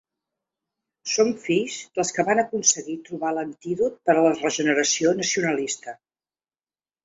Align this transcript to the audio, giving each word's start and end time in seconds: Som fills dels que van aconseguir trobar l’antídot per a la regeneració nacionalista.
Som 1.11 1.29
fills 1.43 1.75
dels 1.99 2.13
que 2.15 2.25
van 2.31 2.41
aconseguir 2.45 2.97
trobar 3.11 3.35
l’antídot 3.37 4.03
per 4.09 4.19
a 4.19 4.27
la 4.31 4.35
regeneració 4.41 5.15
nacionalista. 5.23 5.99